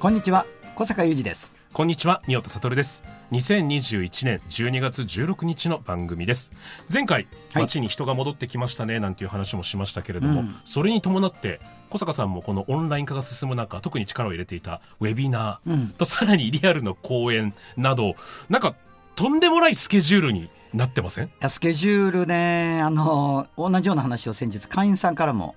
[0.00, 0.46] こんにちは
[0.76, 1.52] 小坂雄二です。
[1.74, 3.02] こんにちは、宮田悟です。
[3.32, 6.52] 2021年12月16日の番組です。
[6.90, 7.62] 前回、はい。
[7.64, 10.56] 街に人が戻ってきましたね、なんていう話もしましたけれども、うん。
[10.64, 15.88] それに伴って、小坂さんもこのオンライン化が進む中、特に力を入れていたウェビナー、うん。
[15.90, 18.14] とさらにリアルの講演など、
[18.48, 18.74] なんか、
[19.16, 21.30] とんでもないスケジュールになってません？
[21.46, 25.56] スケジュールねあの同じような話を先日会員さんからも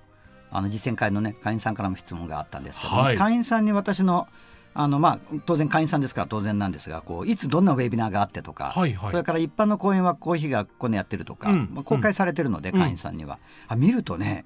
[0.54, 3.16] あの実践会のね会員さんからも質問があったんですけど、はい。
[3.16, 4.28] 会員さんに私の
[4.76, 9.10] あのまあ、当然会員さんですから当然なんですがこういつどんなウェビナーがあってとか、はいはい。
[9.12, 11.68] それから一般の講演はこういう日がここでやってるとか、うん。
[11.72, 12.78] まあ、公開されてるので、うん。
[12.78, 13.38] 会員さんには、
[13.68, 14.44] あ見るとね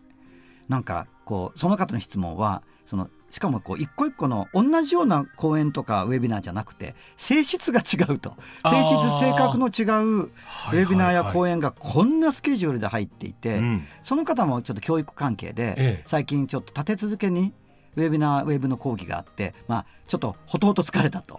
[0.68, 8.34] なんかこうその方の質問はそのしかもこう一個一個の同じような講演とかウェビナーじゃなくて性質が違うと。
[8.64, 13.84] 性質性格の違うウはいェビナーやはい講演がこんなスケジュールで入っていて、うん。
[14.02, 16.02] その方もちょっと教育関係で、ええ。
[16.06, 17.52] 最近ちょっと立て続けに
[17.96, 21.38] ウェビナーウェブの講義があって、まあ、ちょっとほとほと疲れたと、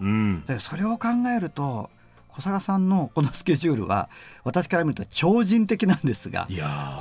[0.60, 1.90] それを考えると
[2.28, 4.08] 小坂さんのこのスケジュールは
[4.44, 6.46] 私から見ると超人的なんですが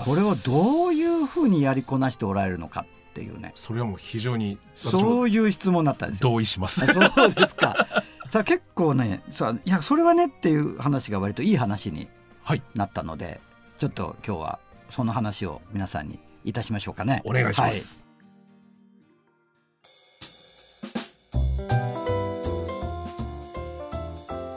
[0.05, 3.51] これをどういうふうにやりこなしておられるのかっていうね。
[3.55, 6.29] それはもう非常に、私そもういう質問だったんですよ。
[6.29, 6.85] 同意します。
[6.85, 7.87] そうですか。
[8.29, 12.07] さあ結構ねさあいやそれはねっていう話が割といい話に
[12.49, 13.41] はい、なったので
[13.77, 17.21] ちょっと今日はその話を皆さんにいたしましょうかね。
[17.25, 18.07] お願いします。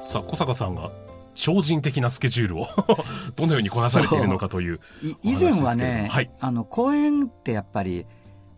[0.01, 0.91] さあ小坂さんが
[1.35, 2.69] 超人的なスケジュールを
[3.37, 4.81] どのようにこなされているのかという
[5.23, 6.31] 以前はね、はい。
[6.41, 8.07] あの公演ってやっぱり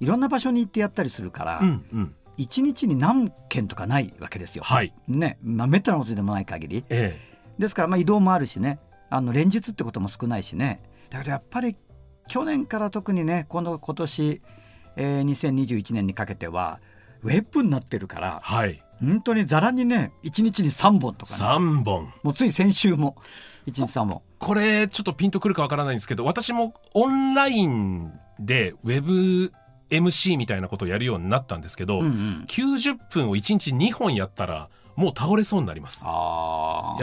[0.04, 2.14] いろんな場所に行ってやったりするから、うんうん。
[2.36, 4.64] 一日に何件とかないわけですよ。
[4.64, 4.92] はい。
[5.08, 6.84] ね、まあ、めったなことでもない限り。
[6.90, 7.18] え
[7.58, 8.78] ですからまあ移動もあるしね。
[9.08, 10.82] あの連日ってことも少ないしね。
[11.10, 11.76] だけどやっぱり
[12.26, 14.42] 去年から特にねこの今年、
[14.96, 16.80] えー、2021年にかけては
[17.22, 18.82] ウェブになってるからえはい。
[19.00, 21.44] 本当にざらにね1日に3本とかね。
[21.44, 22.12] 3本。
[22.22, 23.16] もうつい先週も
[23.66, 24.22] 1日3本。
[24.38, 29.52] これちょっとピンとくるかわからないんですけど私もオンラインでウェブ
[29.90, 32.44] MC みたいなことをやるようになったんですけど、うんうん。
[32.48, 36.04] 90分を1日2本やったらもう倒れそうになります。
[36.04, 36.10] や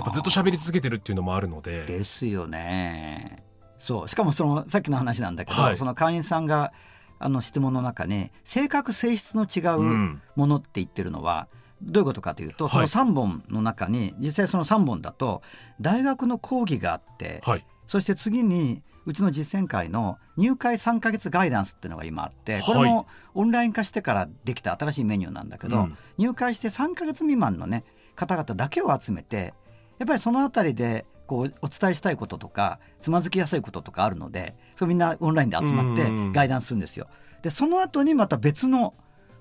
[0.01, 1.85] っぱずっと喋り続けてるっていうのもあるので。
[1.85, 3.43] ですよね。
[3.79, 4.09] そう。
[4.09, 5.77] しかもそのさっきの話なんだけど、はい。
[5.77, 6.73] その会員さんが
[7.19, 10.21] あの質問の中に性格性質の違ううん。
[10.35, 11.47] ものって言ってるのは、
[11.81, 15.41] どういうことかというとそのはい3本の中に、実際その3本だと
[15.79, 17.65] 大学の講義があって、はい。
[17.87, 22.61] そして次にうちの実践会の入会3ヶ月ガイダンスっていうのが今あってはい。
[22.61, 25.97] これもオンライン化してからできた新しいメニューなんだけど、うん。
[26.17, 27.83] 入会して3ヶ月未満のね
[28.15, 29.53] 方々だけを集めて
[29.99, 37.07] やっぱりそのあたりでこうお伝えしたいこととかつまずきやすいこととかあるのでそれみんなオンラインで集まってガイダンスするんですよ。
[37.41, 38.93] でその後にまた別の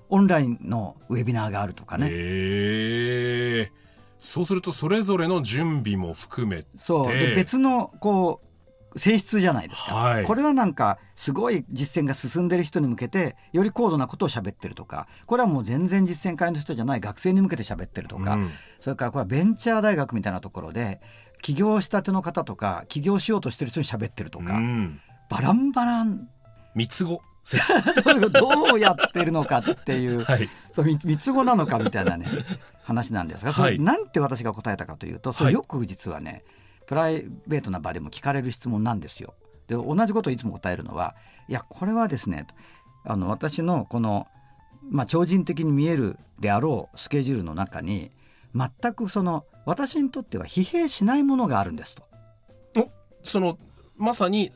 [0.09, 2.09] オンラインのウェビナーがあるとかね、へ
[3.61, 3.71] え
[4.19, 6.69] そうするとそれぞれの準備も含めて。
[6.77, 7.07] そう。
[7.07, 8.47] で別のこう
[8.95, 10.23] 性質じゃないですか、はい。
[10.23, 18.51] これはなんかすごい実践が進んでる人に向けてより高度なことを喋ってるとかこれはもう全然実践会の人じゃない学生に向けて喋ってるとか、うん。
[18.79, 20.99] それからこれはベンチャー大学みたいなところで
[21.41, 25.01] 起業したての方とか起業しようとしてる人に喋ってるとか、うん。
[25.29, 26.27] バランバラン。
[26.75, 27.21] 三つ子。
[27.43, 27.65] 説
[28.03, 30.49] それをどうやってるのかっていう はい。
[30.73, 32.27] そ三つ子なのかみたいなね
[32.83, 33.79] 話なんですが、それはい。
[33.79, 35.53] なんて私が答えたかというとそれはい。
[35.55, 36.43] よく実はね、
[36.91, 39.33] プライベートな場でも聞かれる質問なんですよ。
[39.69, 41.15] で同じことをいつも答えるのは
[41.47, 42.45] いやこれはですね
[43.05, 44.27] あの私のこの、
[44.89, 48.11] まあ、超人的に見えるであろうスケジュールの中に
[48.53, 52.03] 全くその私にとっては疲弊しないものがあるんですと。
[53.23, 53.57] その
[53.95, 54.51] まさに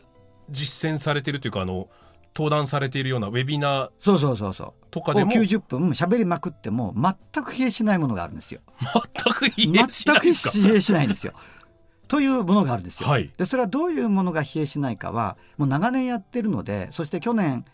[0.49, 1.87] 実践されているというかあの
[2.35, 4.73] 登壇されているようなウェビナーそうそうそうそう。
[4.91, 8.59] とかでも90分喋りまくっても全く疲弊しないものがあるんですよ。
[9.23, 10.49] 全く全言えしないくですか？
[10.49, 11.33] 疲弊しないんですよ。
[12.07, 13.09] というものがあるんですよ。
[13.09, 13.31] はい。
[13.37, 17.65] でそれはどういうものが疲弊しないかはもう長年やってるのでそして去年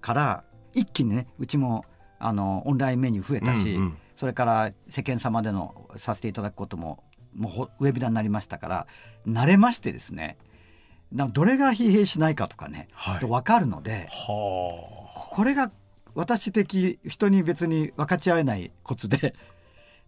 [0.00, 0.44] から
[0.74, 1.84] 一気にねうちも
[2.18, 3.96] あのオンラインメニュー増えたし、うんうん。
[4.16, 7.04] それから世間様でのさせていただくことも
[7.34, 8.86] もうほウェビナーになりましたから
[9.26, 10.36] 慣れましてですね
[11.12, 13.24] などれが疲弊しないかとかね、はい。
[13.24, 15.70] 分かるのではこれが
[16.14, 19.34] 私的人に別に分かち合えないコツで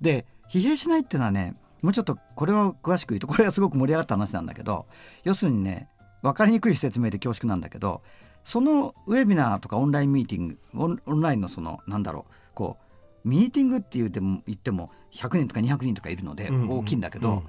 [0.00, 4.87] で疲弊しないっていうのはねもうちょっとこれを詳しく言うとこれがすごく盛り上がった話なんだけど
[5.25, 5.88] 要するにね
[6.23, 8.03] 分かりにくい説明で恐縮なんだけど
[8.44, 12.79] そのウェビナーとかオンラインミーティングオンオンラインのそのなんだろうこ
[13.25, 17.43] うミーティングって言っても言っても100人とか200人とかいるのでうんうん大きいんだけど、うん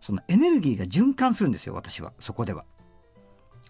[0.00, 2.12] そのエネルギーが循環するんですよ私は。
[2.20, 2.64] そこでは。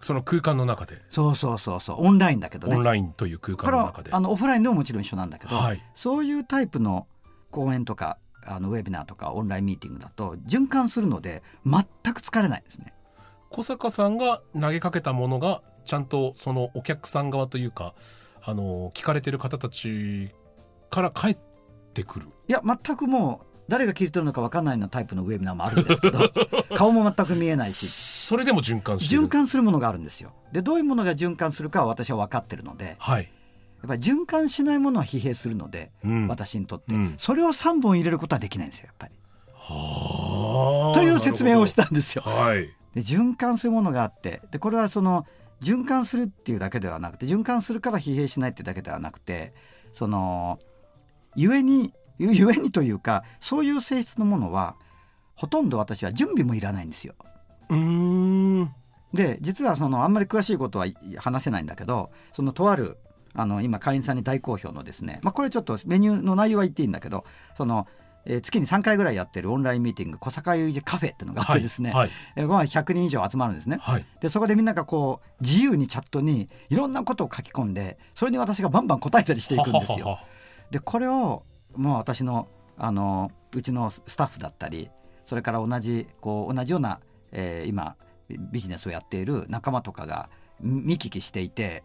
[0.01, 1.01] その空間の中で。
[1.09, 2.05] そうそうそうそう。
[2.05, 2.75] オンラインだけどね。
[2.75, 4.11] オンラインという空間の中で。
[4.13, 5.83] あのオフラインでももちろん一緒なんだけど、はい。
[5.95, 7.07] そういうタイプの
[7.51, 11.83] 講演とかあのウェビナーとかオンラインミーティングだと循環するので全
[12.13, 12.93] く疲れないですね。
[13.49, 17.95] 小坂さんが投げかけたものがちゃんとそのお客さん側というか
[18.43, 20.29] あの聞かれてる方たち
[20.89, 21.37] から返っ
[21.93, 26.31] てくるいや全くもう誰が聞いてるのか分かんないようなタイプのウェビナーもあるんですけど
[26.75, 30.33] 顔も全く見えないしそれでも循環してる循環するものがあるんですよ。
[30.51, 33.31] でどういうものが循環するかは私は分かってるのではい、
[33.81, 39.13] やっぱり循環しないものは疲弊するので、うん私にとって、うんそれを3本入れることはできないんですよやっぱり。
[39.53, 42.23] はあという説明をしたんですよ。
[42.23, 45.25] はいで循環するものがあってでこれはその
[45.61, 49.53] 循環するっていうだけではなくて循環するから疲弊しないってだけではなくて
[49.93, 50.59] その
[51.35, 54.75] ゆえにゆゆえにというかそういう性質のものは
[55.35, 57.13] ほとんど私は準備もいらないんですよ。
[57.69, 58.73] うーん
[59.13, 60.87] で実はそのあんまり詳しいことは
[61.17, 62.97] 話せないんだけどそのとある
[63.33, 67.25] あの今会員さんに大好評のですね、まあ、これちょっとメニューの内容は言っていいんだけど
[67.57, 67.87] その、
[68.25, 73.77] えー月に3回ぐらいやってるオンラインミーティング小坂雄二カフェっていうのがあってですね、はいえーまあ、100人以上集まるんですね。
[73.81, 80.05] はいでそこでみんながこう自由にチャットにいろんなことを書き込んでそれに私がバンバン答えたりしていくんですよ。
[80.05, 80.23] ははは
[80.71, 81.43] でこれを
[81.75, 82.47] もう私の
[82.77, 84.89] あのうちのスタッフだったり
[85.25, 86.99] それから同じこう同じような、
[87.31, 87.95] えー今
[88.51, 90.29] ビジネスをやっている仲間とかが
[90.61, 91.83] 見聞きしていて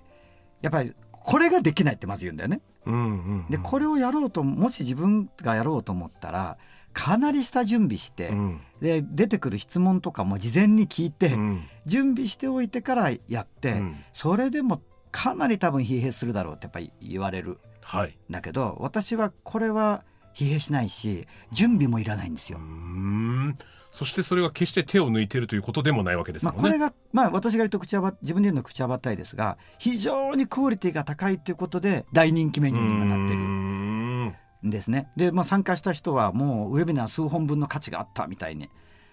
[0.61, 0.94] やっぱり
[1.25, 2.61] これができないってまず言うんだよね。
[2.85, 3.09] うんうんう
[3.49, 3.50] ん。
[3.50, 6.59] でこれをやろうともし自分がやろうと思ったら
[6.93, 8.61] かなりした準備して、うん。
[8.81, 11.62] で出てくる質問とかも事前に聞いて、うん。
[11.87, 13.97] 準備しておいてからやって、うん。
[14.12, 17.59] それでもかなり多分疲弊するだろうってやっぱり言われる。
[17.82, 18.11] はい。
[18.11, 20.05] んだけど私はこれは
[20.35, 22.59] 疲弊しないし準備もいらないんですよ。
[22.59, 22.65] うー。
[22.65, 23.59] ん
[23.94, 26.69] そしてそれが決して手を抜いてるということでもないわけですまあ、もんね。
[26.70, 33.38] これが、まあ、私が言うと口はば自分で言うのは口はばったいですが非常にクオリティが高いということで大人気メニューに今なってる
[34.69, 35.12] んですね。
[35.14, 38.69] で、まあ、参加した人はもうウェビナー数本分の価値があったみたいに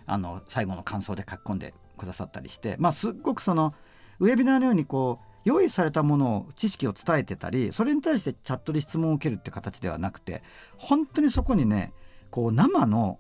[0.08, 3.76] あの最後の感想で書き込んでくださったりして、まあ、すっごくその
[4.20, 10.42] ウェビナーのようにこう用意されたものを知識を伝えてたりそれに対してチャットで質問を受けるって形ではなくて
[10.78, 11.94] 本当にそこにね
[12.32, 13.20] こう生の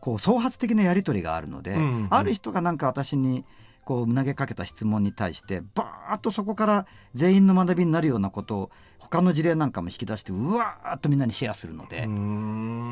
[0.00, 3.44] こう創発的なやり取りがあるので、うんうんある人がなんか私に
[3.84, 12.04] こう投げかけた質問に対してバーッとそこから全員の学びになるようなことを他の事例なんかも引き出してうわーっとみんなにシェアするので、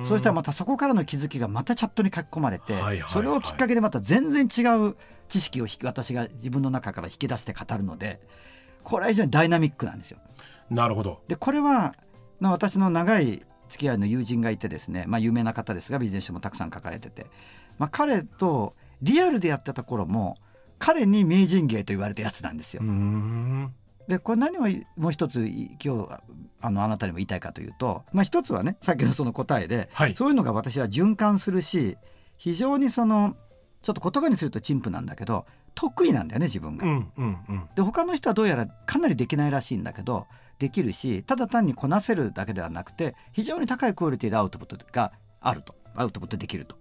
[0.09, 2.75] そうしたらまたそこからの気づきがまたチャットに書き込まれて、
[3.11, 4.97] それをきっかけでまた全然違う
[5.29, 8.21] 知識を私が自分の中から引き出して語るので
[8.83, 10.19] これは非常にダイナミックなんですよ。
[10.71, 11.21] なるほど。
[11.29, 11.95] でこれは
[12.41, 17.27] まあ私の長い付き合いの友人がいてですね、まあ、有名な方ですがビジネス書もたくさん書かれてて、
[17.79, 20.39] まあ、彼とリアルでやってた頃も
[20.79, 22.83] 彼に名人芸と言われたやつなんですよ。
[24.09, 24.63] でこれ何を
[24.97, 26.09] もう一つ今日
[26.63, 30.15] あのあなたにも言いたいかというと、まあ、一つはねさっきのその答えで、はい。
[30.17, 31.99] そういうのが私は循環するし
[32.39, 33.37] 非常にその
[33.83, 35.45] ちょっと言葉にすると陳腐なんだけど
[35.75, 36.87] 得意なんだよね自分が。
[36.87, 37.69] うんうんうん。
[37.77, 40.27] で他の人はどうやらかなりできないらしいんだけど
[40.59, 45.75] できるしただ単にこなせるだけではなくて非常に高いクオリティでアウトプットがあると。
[45.95, 46.77] アウトプットできると。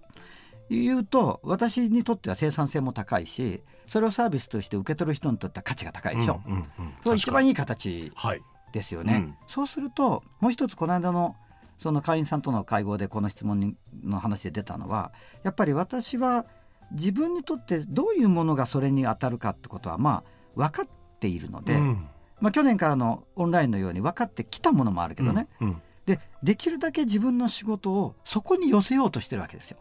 [0.69, 6.41] いうと私にとっては生産性も高いしそれをサービスとして受け取る人にとっては価値が高いでしょ。
[6.45, 6.65] うんうんうん。
[7.01, 8.41] それ一番いいい形はい
[8.73, 9.13] ですよね。
[9.13, 9.35] うん。
[9.47, 11.35] そうするともう一つこの間の
[11.77, 16.45] その会員さんとの会合でこの質問にの話で出たのはやっぱり私は
[16.91, 20.87] 自分にとってどういうものがそれに当たるかってことはまあ分かっ
[21.19, 25.81] ているので、うんまあ、去年からのオンラインのように分かってきたものもあるけどね、うんうん。
[26.05, 29.77] でできるだけ自分の仕事をそこに寄せようとしてるわけですよ。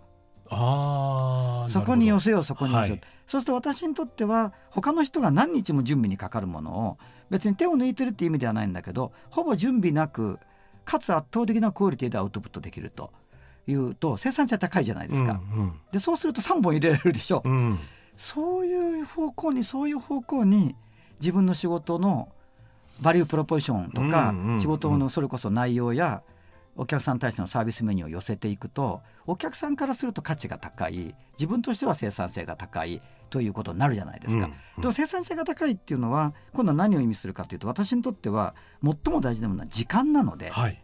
[0.49, 3.01] ああそこに寄せせようそこに寄せよう、はい。
[3.27, 6.99] そうすると私にとっては他の人が何日も準備にかかるものを
[7.31, 10.39] 別に手を抜いてるって意味ではないんだけどほぼ準備なく
[10.85, 13.13] かつ圧倒的なクオリティでアウトプットできると。
[13.69, 15.33] いうと生産性高いじゃないですか。
[15.33, 17.43] うんでそうすると3本入れられるでしょ。
[17.45, 17.79] うんうん。
[18.17, 20.77] そういう方向にそういう方向に
[21.21, 22.29] 自分の仕事の
[23.01, 26.23] バリュープロポーションとか、仕事のそれこそ内容や
[26.77, 33.01] お客さんに対してのサービスメニューを寄せていくとお客さんからすると価値が高い自分としては生産性が高い
[33.31, 34.47] ということになるじゃないですか。
[34.47, 34.81] うんうん。
[34.83, 40.83] でも生産性が高いっていうのは今度は何を意味するかというと私にとっては最も大事なものは時間なので、はい。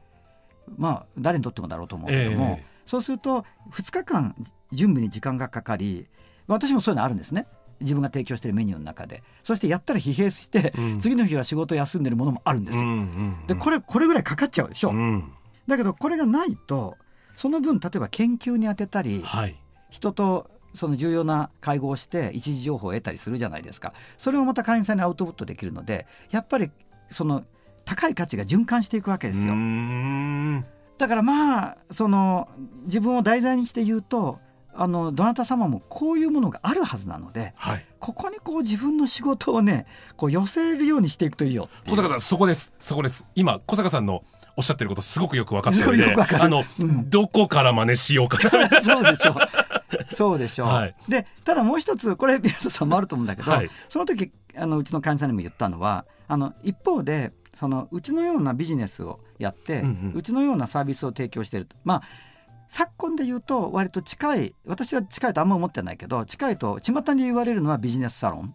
[0.76, 4.34] まあ誰にとってもだろうと思うけども、えそうすると2日間
[4.72, 6.08] 準備に時間がかかり
[6.46, 7.46] 私もそういうのあるんですね
[7.82, 9.22] 自分が提供しているメニューの中で。
[9.44, 11.00] そしてやったら疲弊して、うん。
[11.00, 12.84] 次の日は仕事休んでるものもあるんですよ。
[12.84, 15.32] うんうんでこれこれぐらいかかっちゃうでしょ、うん。
[15.66, 16.96] だけどこれがないと
[17.36, 19.56] その分例えば研究に当てたりはい。
[19.90, 23.92] 人とその重要な会合をして一時情報を得たりするじゃないですか。
[24.16, 26.70] それをまた会員さんにアウトプットできるのでやっぱり
[27.10, 27.44] その
[27.84, 29.52] 高い価値が循環していくわけですよ。
[30.98, 32.48] だからまあその
[32.84, 34.38] 自分を題材にして言うと
[34.74, 37.86] あのどなた様もこういうものがあるはずなのではい。
[37.98, 39.86] ここにこう自分の仕事をね
[40.16, 41.68] こう寄せるようにしていくといいよ。
[41.88, 42.72] 小坂さんそこです。
[42.80, 43.26] そこです。
[43.34, 44.24] 今小坂さんの
[44.56, 47.08] おっしゃってることすごくよく分かったので あの、うん。
[47.08, 48.38] どこから真似しようか
[48.70, 48.80] な。
[48.82, 50.14] そうでしょう。
[50.14, 50.68] そうでしょう。
[50.68, 50.94] はい。
[51.08, 53.70] で、ただもう一つ、これ、宮田さんもあると思うんだけど、はい。
[53.88, 60.12] その時あのうちの会員さんにも言ったのは、あの一方で、そのうちのようなビジネスをやって、ううん。
[60.16, 61.76] うんちのようなサービスを提供していると。
[61.84, 62.02] まあ
[62.72, 68.54] 昨今で言うと割と近い私は近いとあんま思ってないけど近いと巷に言われるのはビジネスサロン。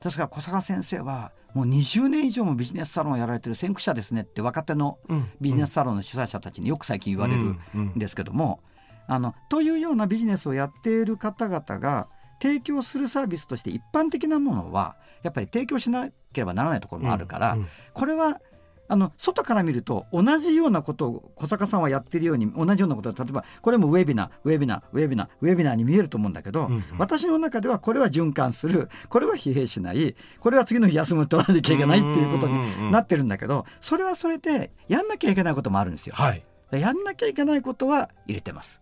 [0.00, 5.00] ですから小坂先生はもう20年以上もビジネスサロンをやられてる先駆者ですねって若手の
[5.40, 8.60] ビジネスサロンの主催者たちによく最近言われるんですけども、
[9.08, 12.06] あのというようなビジネスをやっている方々が
[12.40, 17.58] 提供するサービスとして一般的なものはやっぱり提供しなければならないところもあるから、
[17.92, 18.40] これは
[18.88, 26.84] あの外から見ると同じようなことを小坂さんはやってるように同じようなことを例えばこれもウェビナーウェビナーウェビナーウェビナーに見えると思うんだけど、うんうん。
[26.98, 36.14] 私の中ではこれは循環するこれは疲弊しないこれは次の日休む取らなきゃいけないっていうことになってるんだけどそれはそれでやんなきゃいけないこともあるんですよ。
[36.16, 36.44] はい。
[36.70, 38.80] やんなきゃいけないことは入れてます。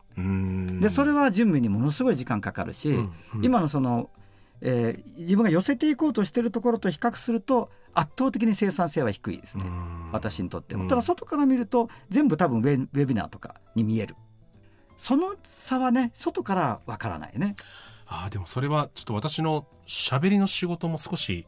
[0.80, 3.44] でそれは準備にものすごい時間かかるし、うんうん。
[3.44, 4.10] 今のその、
[4.60, 10.12] えー自分が寄せていこうとしてるところと比較すると圧倒的に生産性は低いですね、うん。
[10.12, 14.14] 私にとっても、だ外から見ると全部多分ウェウェビナーとかに見える。
[14.98, 17.56] その差はね外からわからないね。
[18.06, 21.46] ああでもそれはちょっと私の喋りの仕事も少し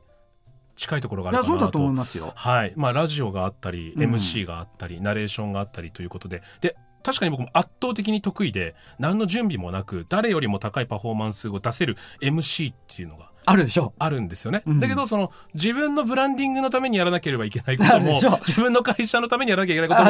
[0.74, 2.32] 近いところがあいやそうだと思いますよ。
[2.34, 2.72] はい。
[2.76, 4.14] まあラジオがあったりうん。
[4.14, 6.42] MC があったり、ナレーションがあったりということで。
[6.62, 13.94] で確かに僕も圧倒的に得意で何の準備もなく誰よりも高いパフォーマンスを出せる MC っていうのがあるでしょ。
[13.98, 14.80] あるんですよね、うん。
[14.80, 18.38] だけどその自分のブランディングのためにやらなければいけないこともあるでしょ。
[18.46, 20.06] 自分の会社のためにやらなきゃいけないことも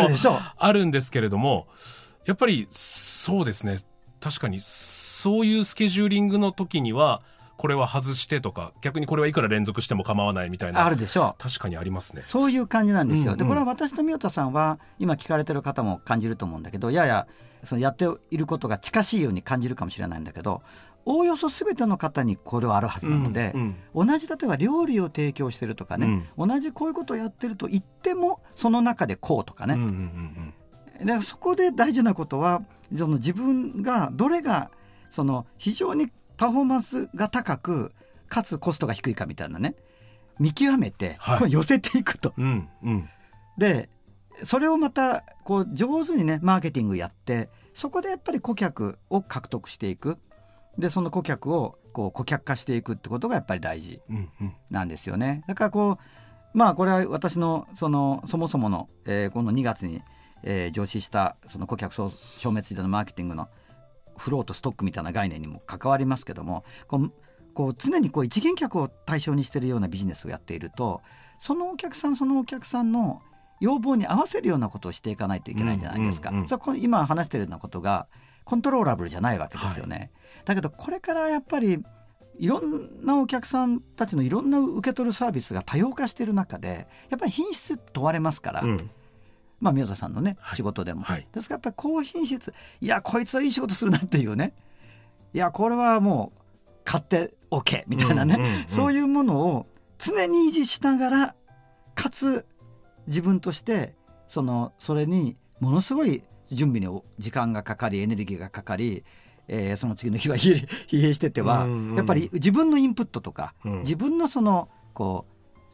[0.56, 1.66] あるんですけれども
[2.26, 3.78] やっぱりそうですね。
[4.20, 7.23] 確かにそういうスケジューリングの時には
[7.56, 11.35] これは外してとか逆にこれはいくら連続しても構わないみたいなあるでしょ。
[11.38, 12.23] 確かにありますね。
[12.23, 13.25] そういう感じなんですよ。
[13.25, 13.38] うんうん。
[13.38, 17.26] でこれは私と宮田さんは今聞かれてる方も感じると思うんだけどやや
[17.64, 20.62] そのやっていることが近しいように感じるかもしれないんだけど
[21.10, 30.54] おおよそ全ての方にこれはあるはずなので、うん同じ例えば料理を提供してるとかね、同じこういうことをやってると言ってもその中でこうとかうんうんうね、ん
[31.00, 31.18] うん。
[31.18, 32.62] でそこで大事なことは
[32.94, 34.70] その自分がどれが
[35.08, 37.92] その非常にパフォーマンスが高く
[38.28, 39.76] かつコストが低いかみたいなね。
[40.38, 41.38] 見極めて、はい。
[41.38, 42.34] これ寄せていくと。
[42.36, 43.08] うんうん。
[43.56, 43.88] で
[44.42, 50.18] それをまたこう上手にねマーケティングやってそこでやっぱり顧客を獲得していく
[50.78, 54.00] でその顧客をこう顧客化していくってことがやっぱり大事
[54.70, 55.42] なんですよね。
[55.49, 55.99] だからこ
[56.54, 60.02] うまあこれは私のそのそもそもの、えーこの2月に、
[60.44, 62.11] えー上司したその顧客消
[62.42, 63.49] 滅時代のマーケティングの
[64.16, 67.12] フローとストックみたいな概念にも関わりますけどもこう
[67.54, 71.02] こう常にこう一元客を対象にしているようなビジネスをやっていると
[71.40, 73.20] そのお客さんそのお客さんの
[73.61, 76.30] 要望に合わせるようなことをしていかないといけないじゃないですか。
[76.30, 78.06] うんうんうんそれはこの今話しているようなことが
[78.49, 80.11] コントローラブルじゃないわけですよね。
[80.47, 81.85] だけどこれからやっぱり
[82.38, 88.90] いろんなお客さんたちのいろんな受け取るサービスが多様化している中でやっぱり品質問われますから、うん。
[89.61, 90.57] まあ宮田さんのね、はい。
[90.57, 91.28] 仕事でも、はい。
[91.31, 94.55] ですからやっぱり高品質いやこいつはいい仕事するなっていうね。
[95.35, 96.40] いやこれはもう
[96.85, 98.64] 買って OK みたいなね、うんうんうん。
[98.67, 99.67] そういうものを
[99.99, 101.35] 常に維持しながら
[101.95, 102.47] かつ
[103.09, 103.95] 自分として
[104.26, 109.05] そのそれにものすごい準備に時間がかかりエネルギーがかかり、
[109.49, 110.67] えーその次の日は疲
[111.00, 113.78] 弊してては、うんうんやっぱり自分のインプットとか、うん。
[113.81, 115.26] 自分のそのこ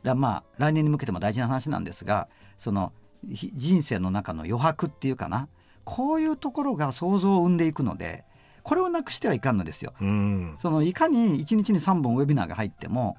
[0.02, 2.28] うらまあ来年に向けても大事な話なんですが
[2.58, 2.92] その
[3.28, 5.48] ひ人生の中の余白っていうかな
[5.84, 8.24] こういうところが想像を生んでいくので
[8.62, 9.92] これをなくしてはいかんのですよ。
[10.00, 10.56] うん。
[10.60, 13.16] そのいかに1日に3本ウェビナーが入っても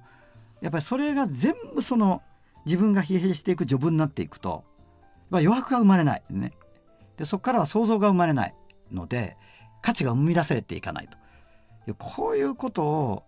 [0.62, 2.22] やっぱりそれが全部その
[2.66, 4.64] 自分が疲弊していく序文になっていくと、
[5.30, 6.54] まあ、余白が生まれないね
[7.18, 8.56] でそこからは想像が生まれない
[8.92, 9.38] ので
[9.82, 11.18] 価値が生み出されていかないと
[11.94, 13.24] こういうことを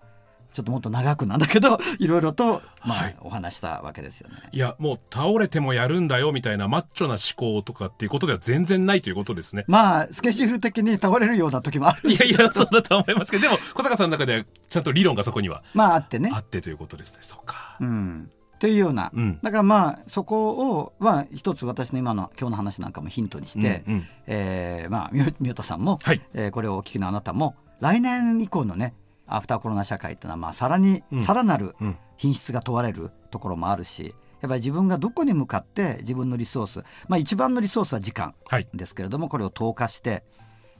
[0.53, 4.37] ちょっともっと長くなんだけど いろいろと、まあはいお話したわけですよね。
[4.51, 9.65] いや、もう倒れてもやるんだよみたいなマッチョな思考とかっていうことでは全然ないということですね。
[9.67, 16.39] まあスケジュール的に倒れるような時もあるいやいや、 そうだと思いますけど、でも小坂さんの中ではちゃんと理論がそこにはまああってねあ。
[16.39, 17.19] ってということですね。
[17.21, 17.77] そうか。
[17.79, 19.39] うんというような、うん。
[19.41, 24.07] だからまあそこを、まあ、一つ私の今の今日の話なんかもヒントにして、うんうん。
[24.27, 26.21] えーまあ、みよみよたさんも、はい。
[26.33, 28.93] えーこれをお聞きのあなたも来年以降のね
[29.27, 31.21] アフターコロナ社会っていうのはまあさらに、うん。
[31.21, 31.97] さらなるうん。
[32.17, 38.67] 品質が問われるところもあるしやっぱり自分がどこに向かって自分のリソース、まあ、一番のリソースは時間はい。
[38.73, 40.23] ですけれどもこれを投下して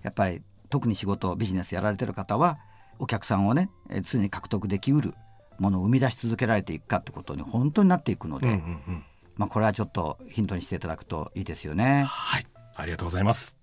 [0.02, 2.58] やっぱり特に仕事ビジネスやられてる方は
[3.00, 5.14] お客さんをねえー常に獲得できうる
[5.60, 9.04] ものを生み出し続けられていくかってことに本当になっていくので、うんうんうん。
[9.38, 12.06] まあ、これはちょっとヒントにしていただくといいですよね。
[12.08, 12.48] はい。
[12.76, 13.58] ありがとうございます。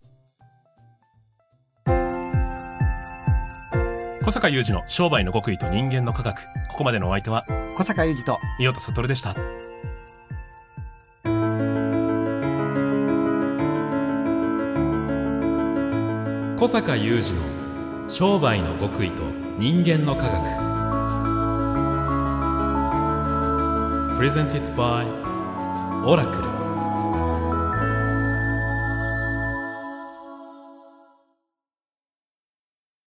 [4.24, 6.36] 小坂雄二の商売の極意と人間の科学。
[6.68, 7.44] ここまでのお相手は、
[7.76, 9.34] 小坂雄二と宮田悟でした。
[16.58, 19.22] 小坂雄二の商売の極意と
[19.58, 20.73] 人間の科学
[24.16, 25.04] Presented by
[26.06, 26.53] オラクル